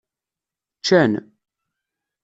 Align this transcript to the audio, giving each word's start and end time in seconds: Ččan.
Ččan. 0.79 1.13